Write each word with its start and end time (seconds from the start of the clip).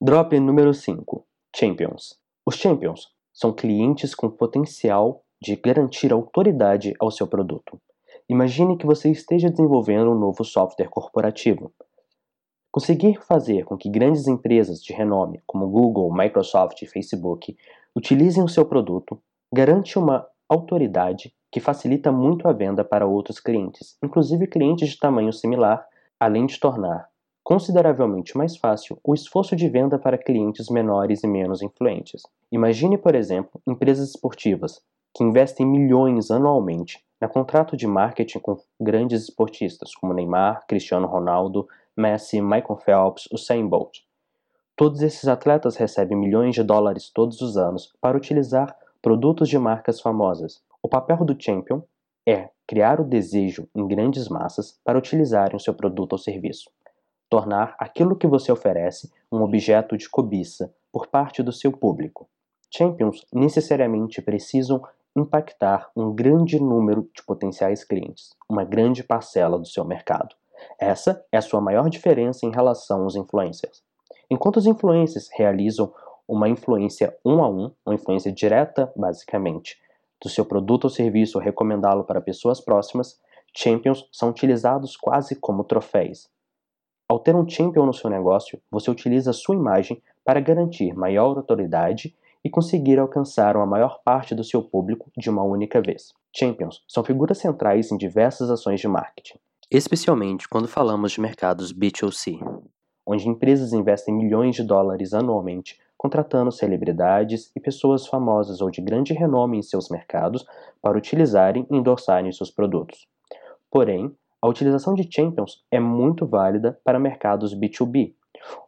Drop 0.00 0.38
número 0.38 0.72
5: 0.72 1.26
Champions. 1.56 2.16
Os 2.46 2.54
Champions 2.54 3.08
são 3.34 3.52
clientes 3.52 4.14
com 4.14 4.30
potencial 4.30 5.24
de 5.42 5.56
garantir 5.56 6.12
autoridade 6.12 6.94
ao 7.00 7.10
seu 7.10 7.26
produto. 7.26 7.80
Imagine 8.28 8.78
que 8.78 8.86
você 8.86 9.10
esteja 9.10 9.50
desenvolvendo 9.50 10.12
um 10.12 10.14
novo 10.14 10.44
software 10.44 10.88
corporativo. 10.88 11.72
Conseguir 12.70 13.20
fazer 13.22 13.64
com 13.64 13.76
que 13.76 13.90
grandes 13.90 14.28
empresas 14.28 14.80
de 14.80 14.92
renome, 14.92 15.42
como 15.44 15.68
Google, 15.68 16.14
Microsoft 16.14 16.80
e 16.80 16.86
Facebook, 16.86 17.56
utilizem 17.96 18.44
o 18.44 18.48
seu 18.48 18.64
produto 18.64 19.20
garante 19.52 19.98
uma 19.98 20.24
autoridade 20.48 21.34
que 21.50 21.58
facilita 21.58 22.12
muito 22.12 22.46
a 22.46 22.52
venda 22.52 22.84
para 22.84 23.04
outros 23.04 23.40
clientes, 23.40 23.98
inclusive 24.00 24.46
clientes 24.46 24.90
de 24.90 24.96
tamanho 24.96 25.32
similar, 25.32 25.84
além 26.20 26.46
de 26.46 26.60
tornar 26.60 27.08
consideravelmente 27.48 28.36
mais 28.36 28.58
fácil 28.58 29.00
o 29.02 29.14
esforço 29.14 29.56
de 29.56 29.70
venda 29.70 29.98
para 29.98 30.18
clientes 30.18 30.68
menores 30.68 31.24
e 31.24 31.26
menos 31.26 31.62
influentes. 31.62 32.20
Imagine, 32.52 32.98
por 32.98 33.14
exemplo, 33.14 33.58
empresas 33.66 34.10
esportivas 34.10 34.82
que 35.16 35.24
investem 35.24 35.64
milhões 35.64 36.30
anualmente 36.30 37.02
na 37.18 37.26
contrato 37.26 37.74
de 37.74 37.86
marketing 37.86 38.40
com 38.40 38.58
grandes 38.78 39.22
esportistas 39.22 39.94
como 39.94 40.12
Neymar, 40.12 40.66
Cristiano 40.68 41.06
Ronaldo, 41.06 41.66
Messi, 41.96 42.38
Michael 42.42 42.76
Phelps, 42.84 43.26
Usain 43.32 43.66
Bolt. 43.66 44.00
Todos 44.76 45.00
esses 45.00 45.26
atletas 45.26 45.76
recebem 45.76 46.18
milhões 46.18 46.54
de 46.54 46.62
dólares 46.62 47.08
todos 47.08 47.40
os 47.40 47.56
anos 47.56 47.94
para 47.98 48.18
utilizar 48.18 48.76
produtos 49.00 49.48
de 49.48 49.58
marcas 49.58 50.02
famosas. 50.02 50.62
O 50.82 50.88
papel 50.88 51.24
do 51.24 51.34
champion 51.42 51.80
é 52.28 52.50
criar 52.66 53.00
o 53.00 53.04
desejo 53.04 53.66
em 53.74 53.88
grandes 53.88 54.28
massas 54.28 54.78
para 54.84 54.98
utilizarem 54.98 55.56
o 55.56 55.60
seu 55.60 55.72
produto 55.72 56.12
ou 56.12 56.18
serviço 56.18 56.70
tornar 57.28 57.76
aquilo 57.78 58.16
que 58.16 58.26
você 58.26 58.50
oferece 58.50 59.12
um 59.30 59.42
objeto 59.42 59.96
de 59.96 60.08
cobiça 60.08 60.72
por 60.92 61.06
parte 61.06 61.42
do 61.42 61.52
seu 61.52 61.70
público. 61.72 62.28
Champions 62.70 63.24
necessariamente 63.32 64.20
precisam 64.22 64.82
impactar 65.16 65.90
um 65.96 66.14
grande 66.14 66.60
número 66.60 67.08
de 67.14 67.22
potenciais 67.24 67.84
clientes, 67.84 68.30
uma 68.48 68.64
grande 68.64 69.02
parcela 69.02 69.58
do 69.58 69.66
seu 69.66 69.84
mercado. 69.84 70.34
Essa 70.78 71.24
é 71.30 71.38
a 71.38 71.42
sua 71.42 71.60
maior 71.60 71.88
diferença 71.88 72.46
em 72.46 72.50
relação 72.50 73.02
aos 73.02 73.16
influencers. 73.16 73.82
Enquanto 74.30 74.56
os 74.56 74.66
influencers 74.66 75.28
realizam 75.32 75.92
uma 76.26 76.48
influência 76.48 77.16
um 77.24 77.42
a 77.42 77.48
um, 77.48 77.72
uma 77.86 77.94
influência 77.94 78.30
direta, 78.30 78.92
basicamente, 78.94 79.78
do 80.22 80.28
seu 80.28 80.44
produto 80.44 80.84
ou 80.84 80.90
serviço 80.90 81.38
ou 81.38 81.44
recomendá-lo 81.44 82.04
para 82.04 82.20
pessoas 82.20 82.60
próximas, 82.60 83.18
champions 83.56 84.08
são 84.12 84.28
utilizados 84.28 84.96
quase 84.96 85.36
como 85.36 85.64
troféus, 85.64 86.28
ao 87.08 87.18
ter 87.18 87.34
um 87.34 87.48
champion 87.48 87.86
no 87.86 87.94
seu 87.94 88.10
negócio, 88.10 88.60
você 88.70 88.90
utiliza 88.90 89.32
sua 89.32 89.54
imagem 89.54 90.02
para 90.22 90.40
garantir 90.40 90.94
maior 90.94 91.36
autoridade 91.38 92.14
e 92.44 92.50
conseguir 92.50 92.98
alcançar 92.98 93.56
uma 93.56 93.64
maior 93.64 94.00
parte 94.04 94.34
do 94.34 94.44
seu 94.44 94.62
público 94.62 95.10
de 95.16 95.30
uma 95.30 95.42
única 95.42 95.80
vez. 95.80 96.12
Champions 96.36 96.84
são 96.86 97.02
figuras 97.02 97.38
centrais 97.38 97.90
em 97.90 97.96
diversas 97.96 98.50
ações 98.50 98.80
de 98.80 98.86
marketing, 98.86 99.38
especialmente 99.70 100.46
quando 100.46 100.68
falamos 100.68 101.12
de 101.12 101.20
mercados 101.20 101.72
B2C, 101.72 102.38
onde 103.06 103.26
empresas 103.26 103.72
investem 103.72 104.14
milhões 104.14 104.54
de 104.54 104.62
dólares 104.62 105.14
anualmente 105.14 105.80
contratando 105.96 106.52
celebridades 106.52 107.50
e 107.56 107.60
pessoas 107.60 108.06
famosas 108.06 108.60
ou 108.60 108.70
de 108.70 108.80
grande 108.80 109.12
renome 109.12 109.58
em 109.58 109.62
seus 109.62 109.88
mercados 109.88 110.46
para 110.80 110.96
utilizarem 110.96 111.66
e 111.68 111.76
endossarem 111.76 112.30
seus 112.30 112.52
produtos. 112.52 113.08
Porém, 113.68 114.14
a 114.40 114.48
utilização 114.48 114.94
de 114.94 115.08
champions 115.10 115.64
é 115.70 115.80
muito 115.80 116.26
válida 116.26 116.78
para 116.84 116.98
mercados 116.98 117.54
B2B, 117.54 118.14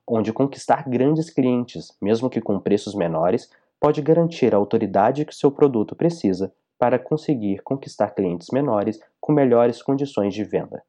onde 0.06 0.32
conquistar 0.32 0.88
grandes 0.88 1.30
clientes, 1.30 1.96
mesmo 2.02 2.28
que 2.28 2.40
com 2.40 2.58
preços 2.58 2.94
menores, 2.94 3.50
pode 3.78 4.02
garantir 4.02 4.54
a 4.54 4.58
autoridade 4.58 5.24
que 5.24 5.34
seu 5.34 5.50
produto 5.50 5.94
precisa 5.94 6.52
para 6.78 6.98
conseguir 6.98 7.62
conquistar 7.62 8.10
clientes 8.10 8.48
menores 8.52 9.00
com 9.20 9.32
melhores 9.32 9.82
condições 9.82 10.34
de 10.34 10.42
venda. 10.42 10.82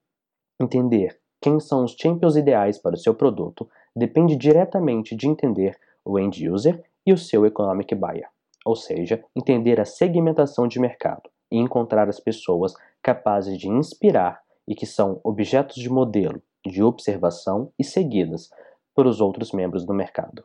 Entender 0.60 1.20
quem 1.40 1.60
são 1.60 1.84
os 1.84 1.96
champions 2.00 2.36
ideais 2.36 2.78
para 2.78 2.96
o 2.96 2.98
seu 2.98 3.14
produto 3.14 3.70
depende 3.96 4.36
diretamente 4.36 5.16
de 5.16 5.28
entender 5.28 5.78
o 6.04 6.18
end 6.18 6.50
user 6.50 6.84
e 7.06 7.14
o 7.14 7.18
seu 7.18 7.46
economic 7.46 7.94
buyer, 7.94 8.28
ou 8.66 8.76
seja, 8.76 9.24
entender 9.36 9.80
a 9.80 9.86
segmentação 9.86 10.68
de 10.68 10.80
mercado 10.80 11.30
e 11.52 11.58
encontrar 11.58 12.08
as 12.08 12.20
pessoas 12.20 12.74
capazes 13.02 13.58
de 13.58 13.68
inspirar 13.68 14.41
e 14.68 14.76
que 14.76 14.86
são 14.86 15.20
objetos 15.24 15.76
de 15.76 15.90
modelo, 15.90 16.42
de 16.66 16.84
observação 16.84 17.72
e 17.78 17.84
seguidas 17.84 18.50
por 18.96 19.08
os 19.08 19.22
outros 19.22 19.52
membros 19.52 19.86
do 19.86 19.94
mercado. 19.94 20.44